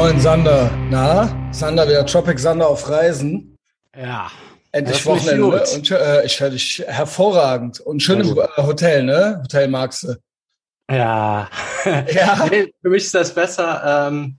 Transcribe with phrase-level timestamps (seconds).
[0.00, 0.70] Moin Sander.
[0.88, 3.54] Na, Sander wieder Tropic Sander auf Reisen.
[3.94, 4.30] Ja.
[4.72, 5.62] Endlich Wochenende ne?
[5.74, 9.40] und äh, ich höre dich hervorragend und schön im äh, Hotel, ne?
[9.42, 10.14] Hotel magst du.
[10.90, 11.50] Ja.
[11.84, 12.46] ja.
[12.50, 14.08] nee, für mich ist das besser.
[14.08, 14.38] Ähm,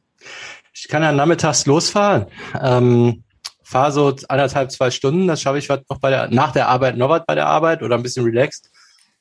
[0.74, 2.25] ich kann ja nachmittags losfahren.
[2.59, 3.23] Ähm,
[3.62, 5.28] fahre so anderthalb, zwei Stunden.
[5.28, 7.98] Das schaffe ich noch bei der, nach der Arbeit noch was bei der Arbeit oder
[7.98, 8.71] ein bisschen relaxed.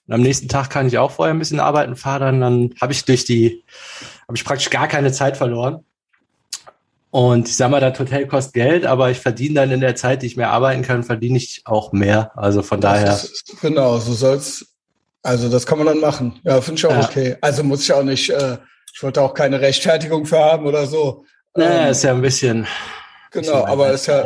[0.07, 2.95] Und am nächsten Tag kann ich auch vorher ein bisschen arbeiten, fahre dann, dann habe
[2.95, 3.63] ich durch die,
[4.27, 5.85] habe ich praktisch gar keine Zeit verloren.
[7.11, 10.23] Und ich sag mal, das Hotel kostet Geld, aber ich verdiene dann in der Zeit,
[10.23, 12.31] die ich mehr arbeiten kann, verdiene ich auch mehr.
[12.36, 13.14] Also von das daher.
[13.14, 14.67] Ist, genau, so soll's.
[15.23, 16.39] Also das kann man dann machen.
[16.45, 17.05] Ja, finde ich auch ja.
[17.05, 17.36] okay.
[17.41, 18.59] Also muss ich auch nicht, äh,
[18.95, 21.25] ich wollte auch keine Rechtfertigung für haben oder so.
[21.55, 22.67] Naja, ähm, ist ja ein bisschen.
[23.33, 24.22] Genau, aber ist ja,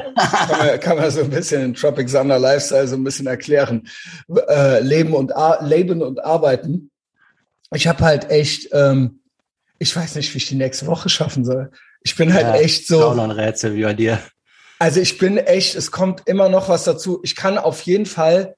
[0.49, 3.89] kann man, kann man so ein bisschen in Tropic Thunder Lifestyle so ein bisschen erklären.
[4.49, 6.91] Äh, Leben und Leben und Arbeiten.
[7.73, 9.21] Ich habe halt echt, ähm,
[9.79, 11.71] ich weiß nicht, wie ich die nächste Woche schaffen soll.
[12.05, 13.05] Ich bin halt ja, echt so.
[13.05, 14.21] Auch noch ein Rätsel wie bei dir.
[14.79, 17.21] Also ich bin echt, es kommt immer noch was dazu.
[17.23, 18.55] Ich kann auf jeden Fall,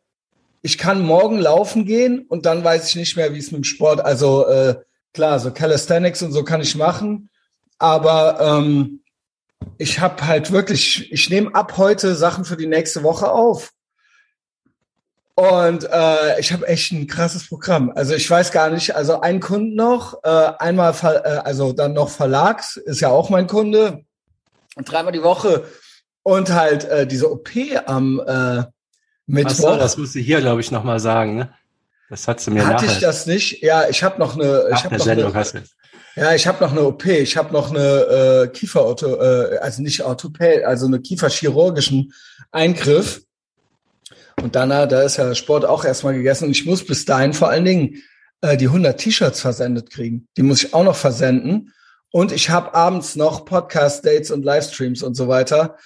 [0.63, 3.65] ich kann morgen laufen gehen und dann weiß ich nicht mehr, wie es mit dem
[3.65, 4.01] Sport.
[4.01, 4.77] Also äh,
[5.15, 7.31] klar, so Calisthenics und so kann ich machen,
[7.79, 9.03] aber ähm,
[9.79, 13.73] ich habe halt wirklich, ich nehme ab heute Sachen für die nächste Woche auf.
[15.37, 17.93] Und äh, ich habe echt ein krasses Programm.
[17.95, 20.29] Also ich weiß gar nicht, also ein Kunden noch, äh,
[20.59, 24.05] einmal, äh, also dann noch Verlags, ist ja auch mein Kunde,
[24.83, 25.65] dreimal die Woche
[26.23, 27.51] und halt äh, diese OP
[27.85, 28.65] am äh,
[29.27, 29.73] Mittwoch.
[29.73, 31.51] So, das musst du hier, glaube ich, nochmal sagen, ne?
[32.09, 32.97] Das hat sie mir Hatte nachher.
[32.97, 33.63] ich das nicht?
[33.63, 34.69] Ja, ich habe noch eine.
[34.71, 35.63] Nach ich hab noch Sendung eine, hast du.
[36.15, 37.05] Ja, ich habe noch eine OP.
[37.05, 42.15] Ich habe noch eine äh, Kieferauto, äh, also nicht Orthopäd, also eine kieferchirurgischen
[42.53, 43.23] Eingriff.
[44.43, 46.47] Und danach, da ist ja Sport auch erstmal gegessen.
[46.47, 48.03] Und ich muss bis dahin vor allen Dingen
[48.43, 50.29] äh, die 100 T-Shirts versendet kriegen.
[50.37, 51.73] Die muss ich auch noch versenden.
[52.11, 55.77] Und ich habe abends noch Podcast-Dates und Livestreams und so weiter.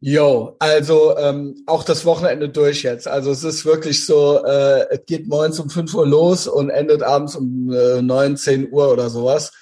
[0.00, 3.08] Yo, also ähm, auch das Wochenende durch jetzt.
[3.08, 7.02] Also es ist wirklich so, äh, es geht morgens um 5 Uhr los und endet
[7.02, 9.52] abends um äh, 9, 10 Uhr oder sowas.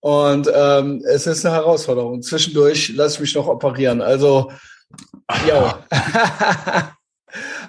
[0.00, 2.22] Und ähm, es ist eine Herausforderung.
[2.22, 4.02] Zwischendurch lasse ich mich noch operieren.
[4.02, 4.50] Also,
[5.46, 5.72] yo.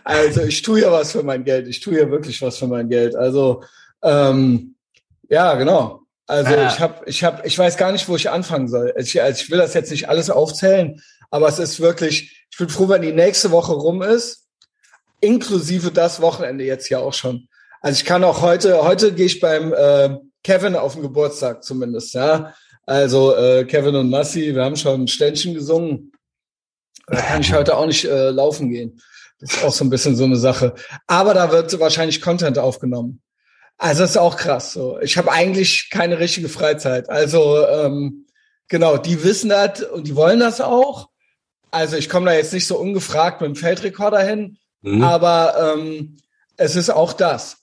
[0.04, 1.68] Also ich tue ja was für mein Geld.
[1.68, 3.16] Ich tue ja wirklich was für mein Geld.
[3.16, 3.64] Also
[4.02, 4.76] ähm,
[5.30, 6.02] ja, genau.
[6.28, 6.68] Also ja.
[6.68, 8.94] ich habe, ich habe, ich weiß gar nicht, wo ich anfangen soll.
[8.98, 12.46] Ich, also ich will das jetzt nicht alles aufzählen, aber es ist wirklich.
[12.52, 14.46] Ich bin froh, wenn die nächste Woche rum ist,
[15.22, 17.48] inklusive das Wochenende jetzt ja auch schon.
[17.82, 22.14] Also ich kann auch heute, heute gehe ich beim äh, Kevin auf den Geburtstag zumindest,
[22.14, 22.54] ja.
[22.86, 26.12] Also äh, Kevin und Massi, wir haben schon ein Ständchen gesungen.
[27.08, 29.02] Da kann ich heute auch nicht äh, laufen gehen.
[29.44, 30.74] Das ist auch so ein bisschen so eine Sache.
[31.06, 33.22] Aber da wird wahrscheinlich Content aufgenommen.
[33.78, 34.72] Also das ist auch krass.
[34.72, 37.10] So, ich habe eigentlich keine richtige Freizeit.
[37.10, 38.26] Also ähm,
[38.70, 41.10] genau, die wissen das und die wollen das auch.
[41.72, 45.04] Also ich komme da jetzt nicht so ungefragt mit dem Feldrekorder hin, mhm.
[45.04, 46.18] aber ähm,
[46.56, 47.58] es ist auch das.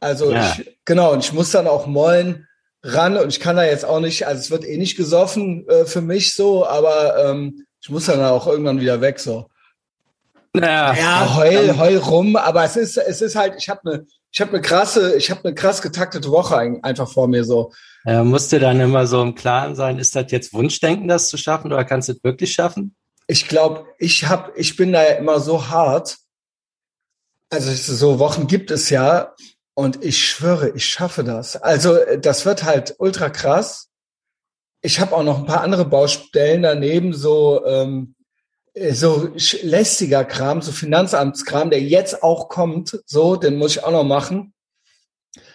[0.00, 0.54] Also ja.
[0.58, 2.46] ich, genau, und ich muss dann auch mollen
[2.82, 5.86] ran und ich kann da jetzt auch nicht, also es wird eh nicht gesoffen äh,
[5.86, 9.48] für mich so, aber ähm, ich muss dann auch irgendwann wieder weg so.
[10.56, 14.40] Ja, ja heul, heul rum, aber es ist, es ist halt, ich habe eine, ich
[14.40, 17.72] habe eine krasse, ich habe eine krass getaktete Woche einfach vor mir so.
[18.04, 21.36] Ja, musst du dann immer so im Klaren sein, ist das jetzt Wunschdenken, das zu
[21.36, 22.94] schaffen, oder kannst du es wirklich schaffen?
[23.26, 26.18] Ich glaube, ich habe, ich bin da ja immer so hart.
[27.50, 29.34] Also so Wochen gibt es ja,
[29.74, 31.56] und ich schwöre, ich schaffe das.
[31.56, 33.88] Also das wird halt ultra krass.
[34.82, 38.13] Ich habe auch noch ein paar andere Baustellen daneben, so ähm, äh,
[38.74, 39.30] so
[39.62, 44.52] lästiger Kram, so Finanzamtskram, der jetzt auch kommt, so, den muss ich auch noch machen.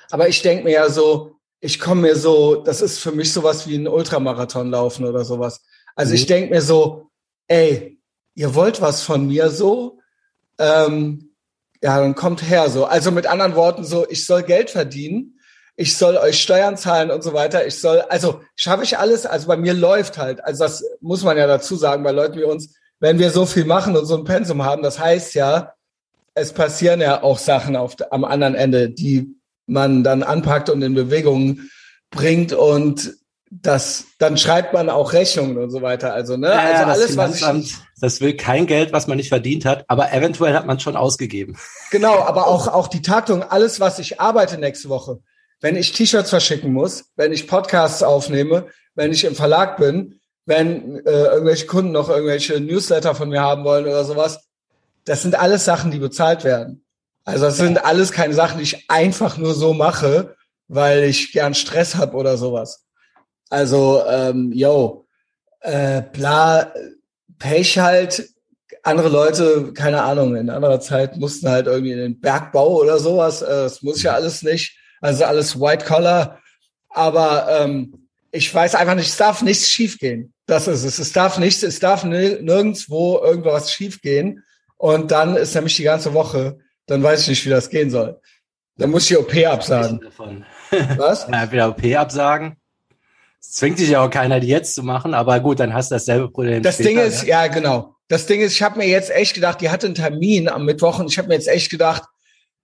[0.10, 3.68] Aber ich denke mir ja so, ich komme mir so, das ist für mich sowas
[3.68, 5.62] wie ein Ultramarathon laufen oder sowas.
[5.96, 6.16] Also mhm.
[6.16, 7.10] ich denke mir so,
[7.48, 8.00] ey,
[8.36, 10.00] ihr wollt was von mir so,
[10.58, 11.36] ähm,
[11.82, 12.86] ja, dann kommt her so.
[12.86, 15.40] Also mit anderen Worten so, ich soll Geld verdienen,
[15.76, 17.66] ich soll euch Steuern zahlen und so weiter.
[17.66, 21.38] Ich soll, also schaffe ich alles, also bei mir läuft halt, also das muss man
[21.38, 24.24] ja dazu sagen, bei Leuten wie uns, wenn wir so viel machen und so ein
[24.24, 25.74] Pensum haben, das heißt ja,
[26.34, 29.36] es passieren ja auch Sachen auf, am anderen Ende, die
[29.68, 31.62] man dann anpackt und in Bewegung
[32.12, 33.14] bringt und
[33.52, 36.14] das, dann schreibt man auch Rechnungen und so weiter.
[36.14, 36.50] Also, ne?
[36.50, 40.14] Ja, also alles, was ich, das will kein Geld, was man nicht verdient hat, aber
[40.14, 41.58] eventuell hat man schon ausgegeben.
[41.90, 45.20] Genau, aber auch, auch die Taktung, alles, was ich arbeite nächste Woche.
[45.62, 50.19] Wenn ich T-Shirts verschicken muss, wenn ich Podcasts aufnehme, wenn ich im Verlag bin,
[50.50, 54.50] wenn äh, irgendwelche Kunden noch irgendwelche Newsletter von mir haben wollen oder sowas.
[55.06, 56.84] Das sind alles Sachen, die bezahlt werden.
[57.24, 60.36] Also das sind alles keine Sachen, die ich einfach nur so mache,
[60.68, 62.88] weil ich gern Stress habe oder sowas.
[63.52, 65.06] Also, ähm, yo,
[65.60, 66.74] äh, bla,
[67.38, 68.28] Pech halt,
[68.82, 73.44] andere Leute, keine Ahnung, in anderer Zeit mussten halt irgendwie in den Bergbau oder sowas.
[73.44, 74.80] Äh, das muss ja alles nicht.
[75.00, 76.40] Also alles White Collar.
[76.90, 80.34] Aber ähm, ich weiß einfach nicht, es darf nichts schiefgehen.
[80.50, 80.98] Das ist es.
[80.98, 84.44] Es darf nichts, es darf nirgendwo irgendwas schiefgehen.
[84.78, 86.58] Und dann ist nämlich die ganze Woche,
[86.88, 88.20] dann weiß ich nicht, wie das gehen soll.
[88.78, 90.02] Dann muss ich die OP absagen.
[90.98, 91.28] Was?
[91.32, 92.56] Ja, wieder OP absagen.
[93.40, 95.96] Es zwingt dich ja auch keiner, die jetzt zu machen, aber gut, dann hast du
[95.96, 96.64] dasselbe Problem.
[96.64, 97.96] Das später, Ding ist, ja, ja genau.
[98.08, 101.00] Das Ding ist, ich habe mir jetzt echt gedacht, die hatte einen Termin am Mittwoch
[101.00, 102.04] und ich habe mir jetzt echt gedacht,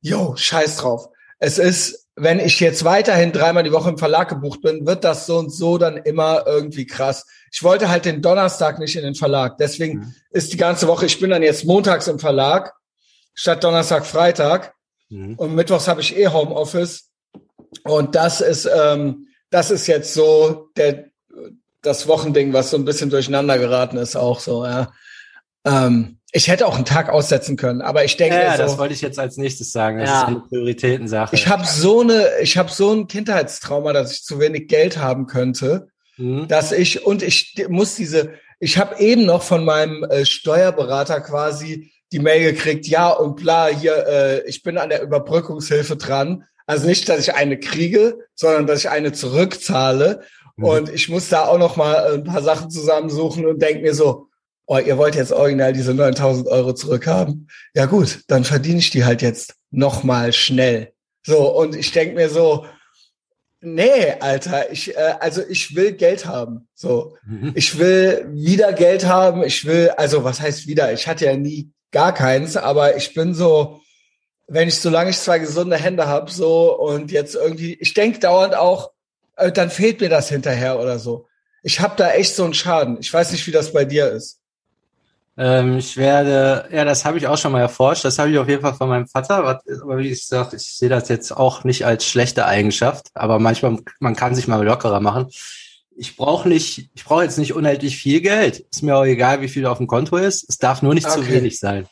[0.02, 1.08] yo, scheiß drauf.
[1.38, 5.26] Es ist, wenn ich jetzt weiterhin dreimal die Woche im Verlag gebucht bin, wird das
[5.26, 7.26] so und so dann immer irgendwie krass.
[7.52, 9.58] Ich wollte halt den Donnerstag nicht in den Verlag.
[9.58, 10.16] Deswegen mhm.
[10.32, 12.74] ist die ganze Woche, ich bin dann jetzt montags im Verlag
[13.34, 14.74] statt Donnerstag, Freitag.
[15.10, 15.36] Mhm.
[15.36, 17.10] Und mittwochs habe ich eh Homeoffice.
[17.84, 21.10] Und das ist, ähm, das ist jetzt so der,
[21.82, 24.92] das Wochending, was so ein bisschen durcheinander geraten ist, auch so, ja.
[25.66, 28.36] Ähm, ich hätte auch einen Tag aussetzen können, aber ich denke.
[28.36, 30.00] Ja, so, das wollte ich jetzt als nächstes sagen.
[30.00, 30.22] Das ja.
[30.22, 31.34] ist eine Prioritätensache.
[31.34, 35.28] Ich habe so eine, ich habe so ein Kindheitstrauma, dass ich zu wenig Geld haben
[35.28, 35.88] könnte,
[36.18, 36.50] mhm.
[36.50, 38.34] dass ich und ich muss diese.
[38.60, 43.68] Ich habe eben noch von meinem äh, Steuerberater quasi die Mail gekriegt, ja und bla,
[43.68, 46.44] hier, äh, ich bin an der Überbrückungshilfe dran.
[46.66, 50.22] Also nicht, dass ich eine kriege, sondern dass ich eine zurückzahle.
[50.58, 50.64] Mhm.
[50.66, 54.28] Und ich muss da auch noch mal ein paar Sachen zusammensuchen und denke mir so,
[54.68, 57.50] oh, ihr wollt jetzt original diese 9000 Euro zurückhaben.
[57.74, 60.94] Ja gut, dann verdiene ich die halt jetzt noch mal schnell.
[61.26, 62.66] So, und ich denke mir so,
[63.62, 66.68] nee, Alter, ich, äh, also ich will Geld haben.
[66.74, 67.52] So, mhm.
[67.56, 69.44] ich will wieder Geld haben.
[69.44, 70.94] Ich will, also was heißt wieder?
[70.94, 73.82] Ich hatte ja nie gar keins, aber ich bin so,
[74.48, 78.56] wenn ich, solange ich zwei gesunde Hände habe, so und jetzt irgendwie, ich denke dauernd
[78.56, 78.92] auch,
[79.38, 81.28] äh, dann fehlt mir das hinterher oder so.
[81.64, 82.98] Ich habe da echt so einen Schaden.
[83.00, 84.40] Ich weiß nicht, wie das bei dir ist.
[85.38, 88.06] Ähm, ich werde, ja, das habe ich auch schon mal erforscht.
[88.06, 89.36] Das habe ich auf jeden Fall von meinem Vater.
[89.36, 93.08] Aber wie ich sage, ich sehe das jetzt auch nicht als schlechte Eigenschaft.
[93.14, 95.28] Aber manchmal, man kann sich mal lockerer machen.
[95.98, 98.60] Ich brauche nicht, ich brauche jetzt nicht unendlich viel Geld.
[98.72, 100.48] Ist mir auch egal, wie viel auf dem Konto ist.
[100.48, 101.22] Es darf nur nicht okay.
[101.22, 101.88] zu wenig sein.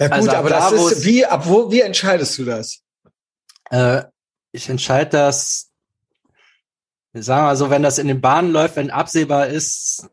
[0.00, 2.80] Ja gut, also aber da, das ist, wie, ab wo, wie entscheidest du das?
[3.70, 4.02] Äh,
[4.52, 5.70] ich entscheide das,
[7.12, 10.08] sagen wir mal so, wenn das in den Bahnen läuft, wenn absehbar ist,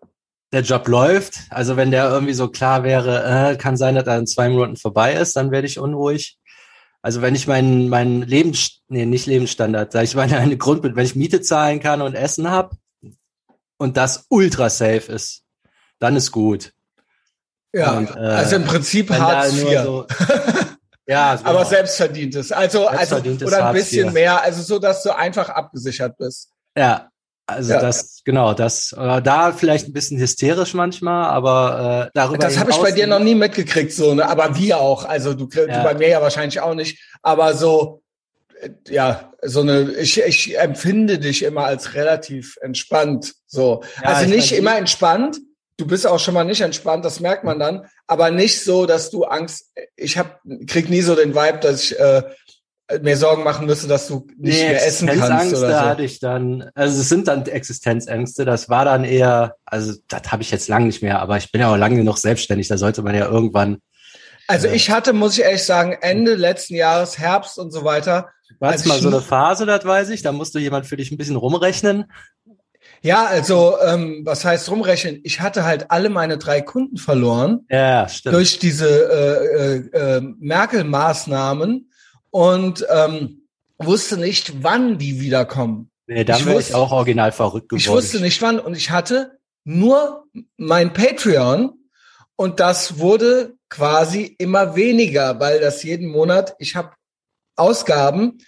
[0.52, 4.18] der Job läuft, also wenn der irgendwie so klar wäre, äh, kann sein, dass er
[4.18, 6.38] in zwei Monaten vorbei ist, dann werde ich unruhig.
[7.02, 11.06] Also wenn ich meinen mein Lebens nee, nicht Lebensstandard, sag ich meine eine Grund, wenn
[11.06, 12.76] ich Miete zahlen kann und Essen hab
[13.78, 15.44] und das ultra safe ist,
[16.00, 16.74] dann ist gut.
[17.72, 19.84] Ja, und, äh, also im Prinzip Hartz IV.
[19.84, 20.08] So,
[21.08, 21.50] ja, genau.
[21.50, 22.52] aber selbstverdientes.
[22.52, 26.50] Also, also oder ein bisschen mehr, also so, dass du einfach abgesichert bist.
[26.76, 27.10] Ja,
[27.50, 27.82] also ja.
[27.82, 32.38] das, genau, das, äh, da vielleicht ein bisschen hysterisch manchmal, aber äh, darüber.
[32.38, 34.28] Das habe ich bei dir noch nie mitgekriegt, so, ne?
[34.28, 35.06] Aber wie auch.
[35.06, 35.66] Also du, ja.
[35.66, 37.00] du bei mir ja wahrscheinlich auch nicht.
[37.22, 38.02] Aber so,
[38.62, 43.34] äh, ja, so eine, ich, ich empfinde dich immer als relativ entspannt.
[43.48, 43.84] So.
[44.02, 45.38] Ja, also nicht immer entspannt.
[45.78, 49.12] Du bist auch schon mal nicht entspannt, das merkt man dann, aber nicht so, dass
[49.12, 49.72] du Angst.
[49.96, 52.24] Ich hab, krieg nie so den Vibe, dass ich äh,
[53.02, 55.80] mir Sorgen machen müsste, dass du nicht nee, mehr essen kannst oder so.
[55.80, 60.42] hatte ich dann, also es sind dann Existenzängste, das war dann eher, also das habe
[60.42, 63.04] ich jetzt lang nicht mehr, aber ich bin ja auch lange genug selbstständig, da sollte
[63.04, 63.78] man ja irgendwann.
[64.48, 68.30] Also äh, ich hatte, muss ich ehrlich sagen, Ende letzten Jahres, Herbst und so weiter.
[68.60, 71.18] War es mal so eine Phase, das weiß ich, da musste jemand für dich ein
[71.18, 72.06] bisschen rumrechnen.
[73.02, 75.22] Ja, also ähm, was heißt rumrechnen?
[75.24, 77.66] Ich hatte halt alle meine drei Kunden verloren.
[77.70, 78.36] Ja, stimmt.
[78.36, 81.89] Durch diese äh, äh, äh Merkel-Maßnahmen
[82.32, 85.92] und ähm, wusste nicht, wann die wiederkommen.
[86.08, 87.80] Nee, da bin ich auch original verrückt geworden.
[87.80, 90.26] Ich wusste nicht wann und ich hatte nur
[90.58, 91.74] mein Patreon
[92.36, 96.94] und das wurde quasi immer weniger, weil das jeden Monat, ich habe
[97.56, 98.40] Ausgaben,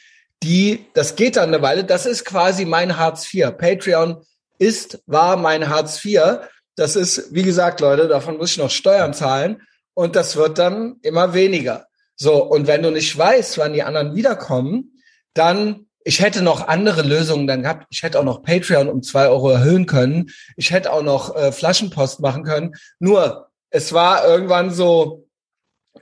[0.41, 3.55] die, das geht dann eine Weile, das ist quasi mein Hartz IV.
[3.57, 4.23] Patreon
[4.57, 6.39] ist, war mein Hartz IV.
[6.75, 9.61] Das ist, wie gesagt, Leute, davon muss ich noch Steuern zahlen
[9.93, 11.87] und das wird dann immer weniger.
[12.15, 15.01] So, und wenn du nicht weißt, wann die anderen wiederkommen,
[15.33, 17.87] dann, ich hätte noch andere Lösungen dann gehabt.
[17.89, 20.29] Ich hätte auch noch Patreon um zwei Euro erhöhen können.
[20.57, 22.75] Ich hätte auch noch äh, Flaschenpost machen können.
[22.99, 25.27] Nur, es war irgendwann so,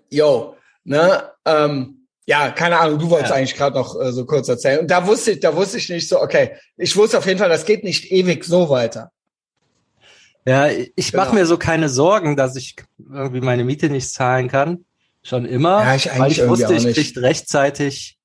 [0.09, 3.37] yo, ne, ähm, ja, keine Ahnung, du wolltest ja.
[3.37, 4.81] eigentlich gerade noch äh, so kurz erzählen.
[4.81, 7.49] Und da wusste ich, da wusste ich nicht so, okay, ich wusste auf jeden Fall,
[7.49, 9.11] das geht nicht ewig so weiter.
[10.45, 11.23] Ja, ich genau.
[11.23, 14.85] mache mir so keine Sorgen, dass ich irgendwie meine Miete nicht zahlen kann.
[15.23, 15.83] Schon immer.
[15.83, 18.17] Ja, ich weil ich wusste, ich kriege rechtzeitig,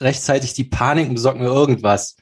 [0.00, 2.16] rechtzeitig die Panik und besorgt mir irgendwas.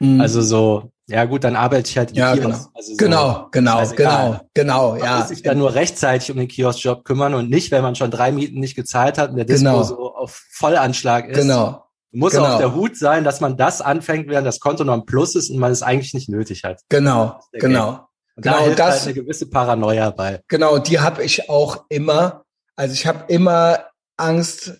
[0.00, 0.20] Mhm.
[0.20, 2.46] Also so, ja gut, dann arbeite ich halt im ja, Kiosk.
[2.46, 5.04] Genau, also so, genau, genau, genau, genau, ja.
[5.04, 8.10] Man muss sich dann nur rechtzeitig um den Kioskjob kümmern und nicht, wenn man schon
[8.10, 9.82] drei Mieten nicht gezahlt hat und der Dispo genau.
[9.82, 11.38] so auf Vollanschlag ist.
[11.38, 11.84] Genau.
[12.12, 12.54] Muss genau.
[12.54, 15.50] auf der Hut sein, dass man das anfängt, während das Konto noch ein Plus ist
[15.50, 16.80] und man es eigentlich nicht nötig hat.
[16.88, 18.06] Genau, genau.
[18.36, 20.40] Und genau, da hilft das, halt eine gewisse Paranoia bei.
[20.48, 22.42] Genau, die habe ich auch immer.
[22.76, 24.74] Also ich habe immer Angst,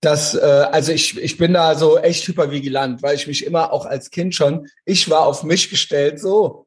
[0.00, 3.86] dass, äh, also ich, ich bin da so echt hypervigilant, weil ich mich immer auch
[3.86, 6.66] als Kind schon, ich war auf mich gestellt so.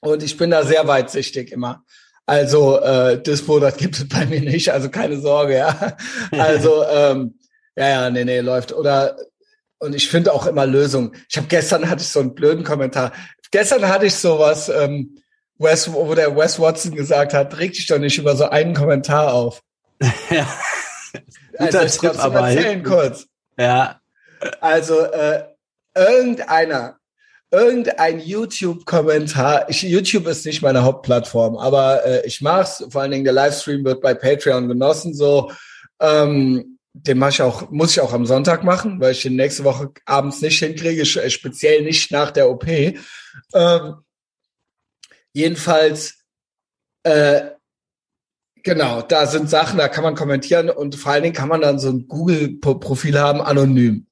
[0.00, 1.84] Und ich bin da sehr weitsichtig immer.
[2.26, 5.96] Also äh, Dispo, das gibt es bei mir nicht, also keine Sorge, ja.
[6.32, 7.38] Also ähm,
[7.76, 8.72] ja, ja, nee, nee, läuft.
[8.72, 9.16] Oder
[9.78, 11.12] und ich finde auch immer Lösungen.
[11.28, 13.12] Ich habe gestern hatte ich so einen blöden Kommentar.
[13.50, 15.18] Gestern hatte ich sowas, ähm,
[15.58, 19.34] Wes, wo der Wes Watson gesagt hat, reg dich doch nicht über so einen Kommentar
[19.34, 19.62] auf.
[20.30, 20.46] ja.
[21.58, 23.26] Also ich Tipp, aber erzählen kurz.
[23.58, 24.00] Ja.
[24.60, 25.44] Also äh,
[25.94, 26.98] irgendeiner,
[27.50, 29.70] irgendein YouTube-Kommentar.
[29.70, 32.84] YouTube ist nicht meine Hauptplattform, aber äh, ich mach's.
[32.90, 35.14] Vor allen Dingen der Livestream wird bei Patreon genossen.
[35.14, 35.52] So,
[36.00, 39.64] ähm, den mache ich auch, muss ich auch am Sonntag machen, weil ich den nächste
[39.64, 42.66] Woche abends nicht hinkriege, speziell nicht nach der OP.
[42.68, 43.94] Ähm,
[45.32, 46.22] jedenfalls
[47.04, 47.50] äh,
[48.64, 51.78] Genau, da sind Sachen, da kann man kommentieren und vor allen Dingen kann man dann
[51.78, 54.06] so ein Google-Profil haben, anonym.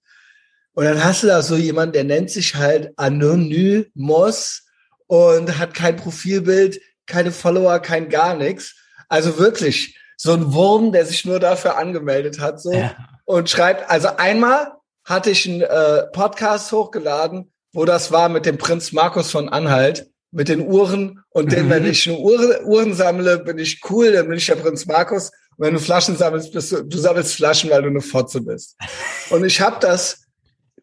[0.73, 4.66] Und dann hast du da so jemanden, der nennt sich halt Anonymous
[5.07, 8.75] und hat kein Profilbild, keine Follower, kein gar nichts.
[9.09, 12.95] Also wirklich so ein Wurm, der sich nur dafür angemeldet hat, so ja.
[13.25, 13.88] und schreibt.
[13.88, 14.73] Also einmal
[15.04, 20.10] hatte ich einen äh, Podcast hochgeladen, wo das war mit dem Prinz Markus von Anhalt
[20.32, 21.90] mit den Uhren und den, wenn mhm.
[21.90, 25.30] ich Uhr, Uhren sammle, bin ich cool, dann bin ich der Prinz Markus.
[25.56, 28.76] Und wenn du Flaschen sammelst, bist du, du sammelst Flaschen, weil du eine Fotze bist.
[29.30, 30.25] Und ich habe das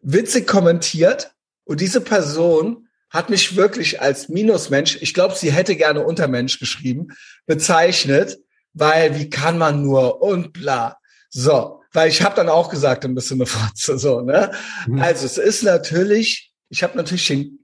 [0.02, 1.32] witzig kommentiert
[1.64, 7.08] und diese Person hat mich wirklich als Minusmensch, ich glaube, sie hätte gerne Untermensch geschrieben,
[7.46, 8.38] bezeichnet,
[8.74, 10.98] weil wie kann man nur und bla.
[11.30, 14.50] So, weil ich habe dann auch gesagt, ein bisschen eine Fotze, so, ne?
[14.86, 15.00] Mhm.
[15.00, 17.57] Also es ist natürlich, ich habe natürlich den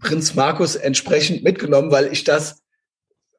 [0.00, 2.62] Prinz Markus entsprechend mitgenommen, weil ich das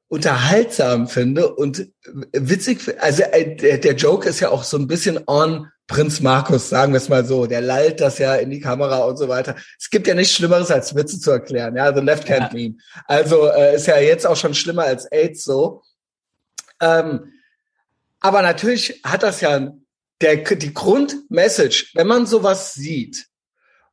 [0.09, 1.89] unterhaltsam finde und
[2.31, 2.95] witzig.
[2.99, 6.93] Also äh, der, der Joke ist ja auch so ein bisschen on Prinz Markus, sagen
[6.93, 7.45] wir es mal so.
[7.45, 9.55] Der lallt das ja in die Kamera und so weiter.
[9.79, 11.75] Es gibt ja nichts Schlimmeres als Witze zu erklären.
[11.75, 12.59] Ja, the left hand ja.
[12.59, 12.75] meme.
[13.05, 15.81] Also äh, ist ja jetzt auch schon schlimmer als AIDS so.
[16.81, 17.33] Ähm,
[18.19, 19.71] aber natürlich hat das ja
[20.21, 23.27] der, die Grundmessage, wenn man sowas sieht,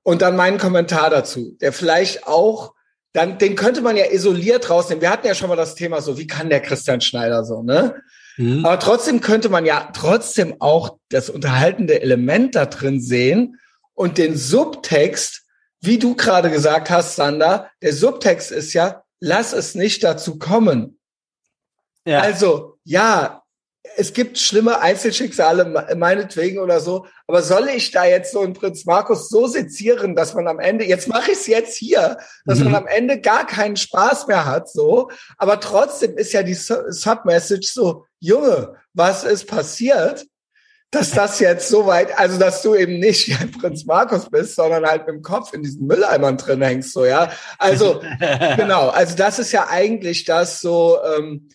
[0.05, 2.75] und dann meinen Kommentar dazu, der vielleicht auch,
[3.13, 5.03] dann, den könnte man ja isoliert rausnehmen.
[5.03, 7.97] Wir hatten ja schon mal das Thema so, wie kann der Christian Schneider so, ne?
[8.37, 8.65] Mhm.
[8.65, 13.59] Aber trotzdem könnte man ja trotzdem auch das unterhaltende Element da drin sehen
[13.95, 15.43] und den Subtext,
[15.81, 20.99] wie du gerade gesagt hast, Sander, der Subtext ist ja, lass es nicht dazu kommen.
[22.05, 22.21] Ja.
[22.21, 23.44] Also, ja,
[23.97, 28.85] es gibt schlimme Einzelschicksale, meinetwegen oder so, aber soll ich da jetzt so einen Prinz
[28.87, 32.67] Markus so sezieren, dass man am Ende, jetzt mache ich es jetzt hier, dass mhm.
[32.67, 37.71] man am Ende gar keinen Spaß mehr hat, so, aber trotzdem ist ja die Submessage
[37.73, 40.27] so, Junge, was ist passiert?
[40.91, 44.87] Dass das jetzt so weit, also dass du eben nicht ein Prinz Markus bist, sondern
[44.87, 47.31] halt mit dem Kopf in diesen Mülleimern drin hängst, so, ja.
[47.59, 48.01] Also,
[48.57, 51.49] genau, also das ist ja eigentlich das so, ähm,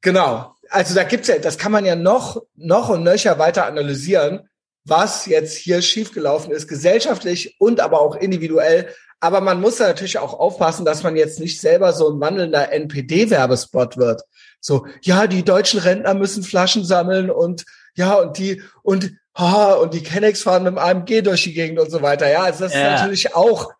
[0.00, 4.48] genau, also da gibt's ja, das kann man ja noch, noch und nöcher weiter analysieren,
[4.84, 8.88] was jetzt hier schiefgelaufen ist, gesellschaftlich und aber auch individuell.
[9.18, 12.72] Aber man muss da natürlich auch aufpassen, dass man jetzt nicht selber so ein wandelnder
[12.72, 14.22] NPD-Werbespot wird.
[14.60, 19.94] So, ja, die deutschen Rentner müssen Flaschen sammeln und ja, und die, und, ha, und
[19.94, 22.30] die Kennex fahren mit dem AMG durch die Gegend und so weiter.
[22.30, 22.80] Ja, also das ja.
[22.80, 23.72] ist natürlich auch,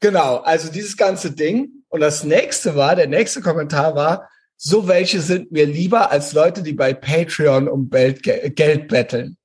[0.00, 1.70] genau, also dieses ganze Ding.
[1.88, 4.28] Und das nächste war, der nächste Kommentar war,
[4.64, 9.36] so welche sind mir lieber als Leute, die bei Patreon um Geld, Geld betteln.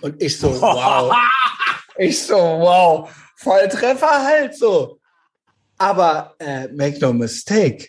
[0.00, 1.14] Und ich so, wow.
[1.98, 3.10] ich so, wow.
[3.36, 5.00] Volltreffer halt so.
[5.76, 7.88] Aber äh, make no mistake.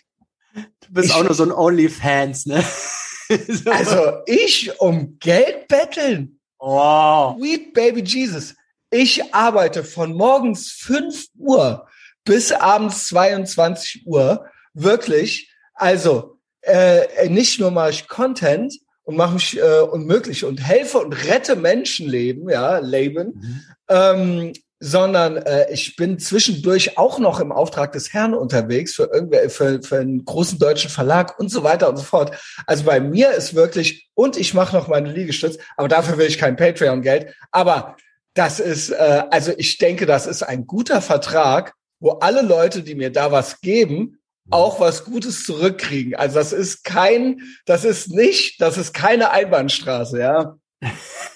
[0.54, 2.62] Du bist ich, auch nur so ein OnlyFans, ne?
[3.48, 3.70] so.
[3.70, 6.38] Also ich um Geld betteln.
[6.58, 7.38] Wow.
[7.38, 8.54] Sweet Baby Jesus.
[8.90, 11.88] Ich arbeite von morgens 5 Uhr
[12.24, 18.74] bis abends 22 Uhr wirklich also äh, nicht nur mache ich Content
[19.04, 23.62] und mache mich äh, unmöglich und helfe und rette Menschenleben, ja, Leben, mhm.
[23.88, 29.48] ähm, sondern äh, ich bin zwischendurch auch noch im Auftrag des Herrn unterwegs für irgendwer,
[29.48, 32.36] für, für einen großen deutschen Verlag und so weiter und so fort.
[32.66, 36.38] Also bei mir ist wirklich und ich mache noch meine Liegestütz, aber dafür will ich
[36.38, 37.32] kein Patreon Geld.
[37.52, 37.96] Aber
[38.34, 42.96] das ist, äh, also ich denke, das ist ein guter Vertrag wo alle Leute, die
[42.96, 44.18] mir da was geben,
[44.50, 46.14] auch was Gutes zurückkriegen.
[46.14, 50.56] Also das ist kein, das ist nicht, das ist keine Einbahnstraße, ja.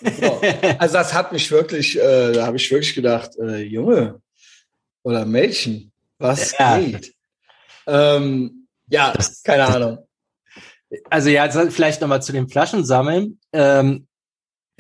[0.02, 0.40] So.
[0.78, 4.20] Also das hat mich wirklich, äh, da habe ich wirklich gedacht, äh, Junge
[5.02, 6.78] oder Mädchen, was ja.
[6.78, 7.14] geht?
[7.86, 9.98] Ähm, ja, das, keine Ahnung.
[11.10, 13.38] Also ja, vielleicht nochmal zu den Flaschen sammeln.
[13.52, 14.06] Ähm,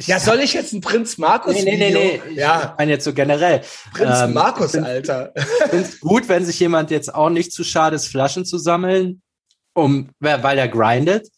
[0.00, 2.34] ja, soll ich jetzt ein Prinz Markus nee, nee, nee, nee.
[2.34, 2.72] Ja.
[2.72, 3.62] Ich meine jetzt so generell.
[3.94, 5.32] Prinz ähm, Markus, find, Alter.
[5.34, 8.58] Ich finde es gut, wenn sich jemand jetzt auch nicht zu schade ist, Flaschen zu
[8.58, 9.22] sammeln,
[9.74, 11.28] um, weil er grindet.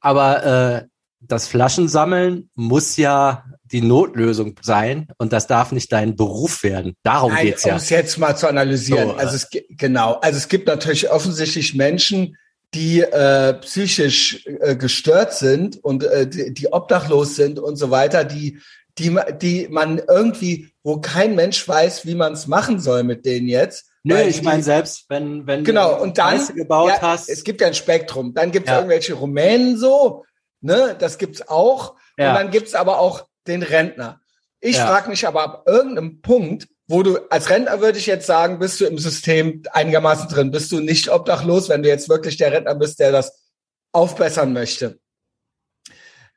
[0.00, 0.86] Aber äh,
[1.20, 6.94] das Flaschensammeln muss ja die Notlösung sein und das darf nicht dein Beruf werden.
[7.02, 7.72] Darum Nein, geht's ja.
[7.72, 9.08] Um es jetzt mal zu analysieren.
[9.08, 12.36] So, also es genau, also es gibt natürlich offensichtlich Menschen,
[12.74, 18.24] die äh, psychisch äh, gestört sind und äh, die, die obdachlos sind und so weiter,
[18.24, 18.60] die
[18.98, 23.46] die die man irgendwie, wo kein Mensch weiß, wie man es machen soll mit denen
[23.46, 23.90] jetzt.
[24.02, 27.60] Nö, ich meine selbst, wenn wenn genau du und dann gebaut ja, hast, es gibt
[27.60, 28.34] ja ein Spektrum.
[28.34, 28.78] Dann gibt es ja.
[28.78, 30.24] irgendwelche Rumänen so,
[30.60, 31.96] ne, das gibt's auch.
[32.16, 32.30] Ja.
[32.30, 34.20] Und dann gibt's aber auch den Rentner.
[34.60, 34.86] Ich ja.
[34.86, 38.80] frage mich aber ab irgendeinem Punkt, wo du als Rentner würde ich jetzt sagen, bist
[38.80, 42.74] du im System einigermaßen drin, bist du nicht obdachlos, wenn du jetzt wirklich der Rentner
[42.74, 43.44] bist, der das
[43.92, 44.98] aufbessern möchte.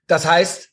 [0.08, 0.70] Das heißt,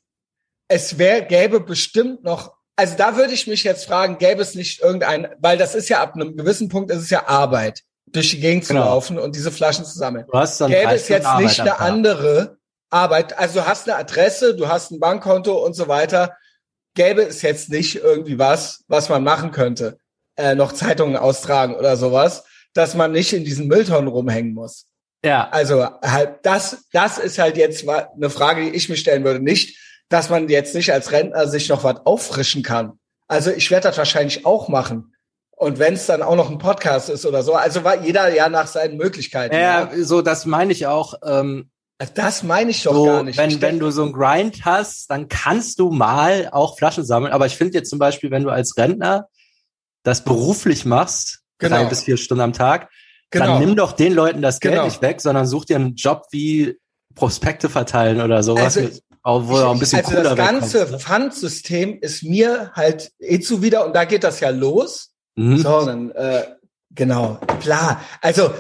[0.67, 4.83] es wäre, gäbe bestimmt noch, also da würde ich mich jetzt fragen, gäbe es nicht
[4.83, 8.41] irgendein, weil das ist ja ab einem gewissen Punkt, ist es ja Arbeit, durch die
[8.41, 8.83] Gegend genau.
[8.83, 10.27] zu laufen und diese Flaschen zu sammeln.
[10.31, 12.59] Du hast dann gäbe es jetzt Arbeit nicht eine andere
[12.91, 16.37] Arbeit, also du hast eine Adresse, du hast ein Bankkonto und so weiter,
[16.99, 19.99] gäbe es jetzt nicht irgendwie was, was man machen könnte,
[20.37, 24.87] äh, noch Zeitungen austragen oder sowas, dass man nicht in diesen Mülltonnen rumhängen muss.
[25.25, 25.49] Ja.
[25.51, 29.39] Also halt das, das ist halt jetzt eine Frage, die ich mir stellen würde.
[29.41, 29.79] Nicht,
[30.09, 32.99] dass man jetzt nicht als Rentner sich noch was auffrischen kann.
[33.29, 35.15] Also ich werde das wahrscheinlich auch machen.
[35.51, 38.49] Und wenn es dann auch noch ein Podcast ist oder so, also war jeder ja
[38.49, 39.55] nach seinen Möglichkeiten.
[39.55, 40.05] Ja, ja.
[40.05, 41.15] so das meine ich auch.
[41.25, 41.71] Ähm,
[42.15, 43.37] das meine ich doch so, gar nicht.
[43.37, 47.33] Wenn, wenn du so ein Grind hast, dann kannst du mal auch Flaschen sammeln.
[47.33, 49.29] Aber ich finde jetzt zum Beispiel, wenn du als Rentner
[50.05, 51.77] das beruflich machst, genau.
[51.77, 52.89] drei bis vier Stunden am Tag,
[53.31, 53.47] genau.
[53.47, 54.85] dann nimm doch den Leuten das Geld genau.
[54.85, 56.79] nicht weg, sondern such dir einen Job wie
[57.17, 58.77] Prospekte verteilen oder sowas.
[58.77, 60.99] Also, mit, wo ich, auch ein bisschen also das ganze ne?
[60.99, 65.11] Pfandsystem ist mir halt eh zuwider und da geht das ja los.
[65.35, 65.59] Mhm.
[65.59, 66.45] So, dann, äh,
[66.91, 68.01] genau, klar.
[68.21, 68.55] Also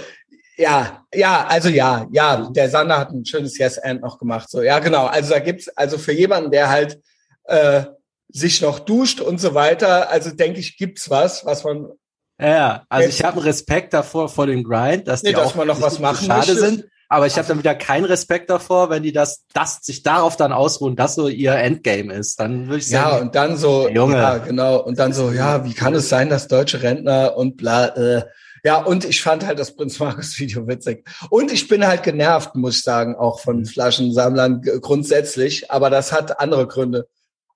[0.58, 4.50] ja, ja, also ja, ja, der Sander hat ein schönes Yes-And noch gemacht.
[4.50, 5.06] So, ja, genau.
[5.06, 7.00] Also da gibt's, also für jemanden, der halt
[7.44, 7.84] äh,
[8.28, 11.92] sich noch duscht und so weiter, also denke ich, gibt's was, was man.
[12.40, 15.68] Ja, also ich habe Respekt davor vor dem Grind, dass nee, die dass auch man
[15.68, 16.56] noch was machen schade möchte.
[16.56, 16.84] sind.
[17.10, 20.52] Aber ich habe dann wieder keinen Respekt davor, wenn die das, das sich darauf dann
[20.52, 22.38] ausruhen, dass so ihr Endgame ist.
[22.38, 23.16] Dann würde ich sagen.
[23.16, 24.16] Ja, und dann so, Junge.
[24.16, 24.82] ja, genau.
[24.82, 28.24] Und dann so, ja, wie kann es sein, dass deutsche Rentner und bla, äh,
[28.68, 31.08] ja, und ich fand halt das Prinz Markus Video witzig.
[31.30, 33.64] Und ich bin halt genervt, muss ich sagen, auch von mhm.
[33.64, 35.70] Flaschensammlern grundsätzlich.
[35.70, 37.08] Aber das hat andere Gründe.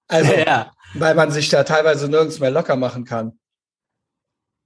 [0.09, 0.73] Also, ja.
[0.95, 3.39] weil man sich da teilweise nirgends mehr locker machen kann.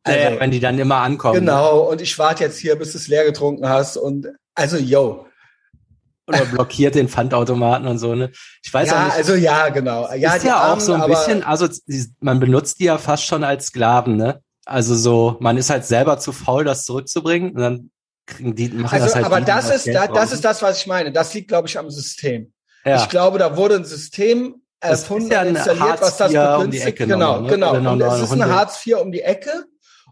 [0.04, 1.34] Also, ja, wenn die dann immer ankommen.
[1.34, 1.40] Ne?
[1.40, 1.80] Genau.
[1.80, 3.96] Und ich warte jetzt hier, bis du es leer getrunken hast.
[3.96, 5.26] Und also, yo.
[6.28, 8.30] Oder blockiert den Pfandautomaten und so, ne?
[8.62, 9.16] Ich weiß ja, auch nicht.
[9.16, 10.12] also ja, genau.
[10.14, 11.66] Ja, ist ja auch so ein bisschen, also
[12.20, 14.42] man benutzt die ja fast schon als Sklaven, ne?
[14.66, 17.90] Also so, man ist halt selber zu faul, das zurückzubringen und dann
[18.26, 19.24] kriegen die, machen also, das halt.
[19.24, 21.12] Aber die, das ist, da, das ist das, was ich meine.
[21.12, 22.52] Das liegt, glaube ich, am System.
[22.84, 22.96] Ja.
[22.96, 27.00] Ich glaube, da wurde ein System erfunden, ja installiert, Hartz was das begünstigt.
[27.00, 27.48] Um genau, ne?
[27.48, 27.92] genau.
[27.92, 29.64] Und es ist ein Hartz IV um die Ecke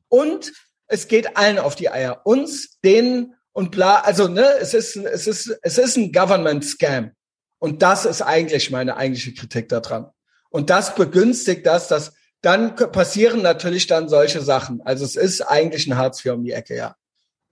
[0.09, 0.53] und
[0.87, 2.21] es geht allen auf die Eier.
[2.25, 7.13] Uns, denen und bla, also ne, es ist, es ist, es ist ein Government Scam.
[7.59, 10.11] Und das ist eigentlich meine eigentliche Kritik daran.
[10.51, 12.13] Und das begünstigt das, dass
[12.45, 14.83] dann passieren natürlich dann solche Sachen.
[14.85, 16.95] Also es ist eigentlich ein Hartz IV um die Ecke, ja.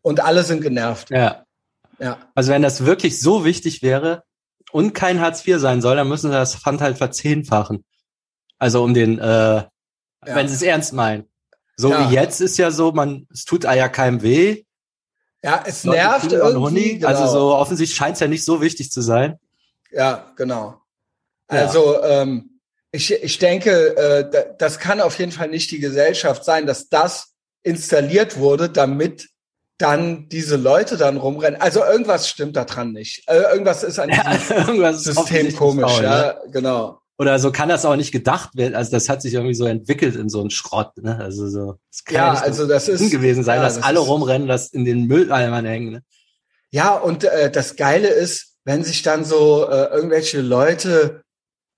[0.02, 1.10] Und alle sind genervt.
[1.10, 1.46] Ja.
[1.98, 2.18] Ja.
[2.34, 4.24] Also wenn das wirklich so wichtig wäre
[4.70, 7.84] und kein Hartz IV sein soll, dann müssen sie das Pfand halt verzehnfachen.
[8.58, 9.68] Also um den, äh, ja.
[10.20, 11.28] wenn sie es ernst meinen.
[11.76, 12.10] So ja.
[12.10, 14.64] wie jetzt ist ja so, man, es tut ja keinem weh.
[15.42, 16.98] Ja, es nervt irgendwie.
[16.98, 17.08] Genau.
[17.08, 19.38] Also so offensichtlich scheint es ja nicht so wichtig zu sein.
[19.90, 20.80] Ja, genau.
[21.48, 22.51] Also ähm,
[22.92, 27.32] ich, ich denke, äh, das kann auf jeden Fall nicht die Gesellschaft sein, dass das
[27.62, 29.28] installiert wurde, damit
[29.78, 31.60] dann diese Leute dann rumrennen.
[31.60, 33.24] Also irgendwas stimmt da dran nicht.
[33.26, 34.10] Äh, irgendwas ist an
[34.48, 36.36] diesem ja, System komisch, faul, ja, ne?
[36.52, 37.00] genau.
[37.18, 38.74] Oder so kann das auch nicht gedacht werden.
[38.74, 40.92] Also das hat sich irgendwie so entwickelt in so einen Schrott.
[40.98, 41.18] Ne?
[41.18, 44.00] Also so, das kann ja, ja also das ist gewesen sein, ja, dass das alle
[44.00, 45.92] rumrennen, das in den Mülleimern hängen.
[45.92, 46.02] Ne?
[46.70, 51.21] Ja, und äh, das Geile ist, wenn sich dann so äh, irgendwelche Leute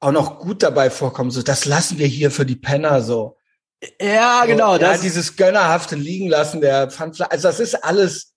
[0.05, 1.31] auch noch gut dabei vorkommen.
[1.31, 3.37] So, das lassen wir hier für die Penner so.
[4.01, 4.77] Ja, genau.
[4.77, 7.33] das ja, dieses gönnerhafte liegen lassen der Pfandflaschen.
[7.33, 8.33] Also das ist alles.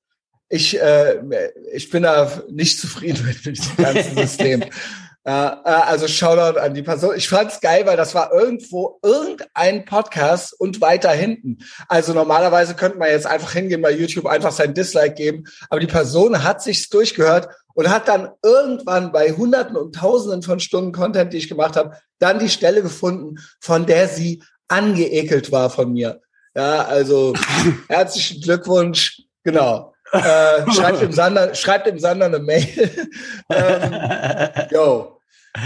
[0.49, 4.63] Ich, äh, ich bin da nicht zufrieden mit diesem ganzen System.
[5.25, 7.15] Äh, also Shoutout an die Person.
[7.17, 11.57] Ich fand's geil, weil das war irgendwo irgendein Podcast und weiter hinten.
[11.89, 15.43] Also normalerweise könnte man jetzt einfach hingehen bei YouTube, einfach sein Dislike geben.
[15.69, 20.59] Aber die Person hat sich's durchgehört und hat dann irgendwann bei Hunderten und Tausenden von
[20.59, 25.69] Stunden Content, die ich gemacht habe, dann die Stelle gefunden, von der sie angeekelt war
[25.69, 26.19] von mir.
[26.55, 27.35] Ja, also
[27.87, 29.21] herzlichen Glückwunsch.
[29.43, 29.93] Genau.
[30.11, 32.67] Äh, schreibt, dem Sander, schreibt dem Sander eine Mail.
[33.51, 35.19] ähm, yo,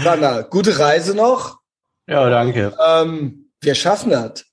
[0.04, 1.60] Sander, gute Reise noch.
[2.06, 2.76] Ja, danke.
[2.78, 4.44] Ähm, wir schaffen das.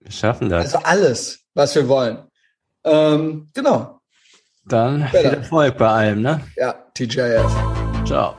[0.00, 0.74] Wir schaffen das.
[0.74, 2.26] Also alles, was wir wollen.
[2.82, 3.95] Ähm, genau.
[4.68, 6.40] Dann viel Erfolg bei allem, ne?
[6.56, 7.46] Ja, TJF.
[8.04, 8.34] Ciao.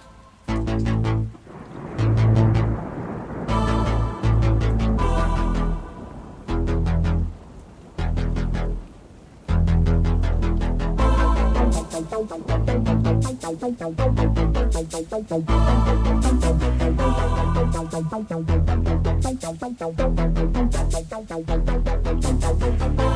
[22.68, 23.07] Thank.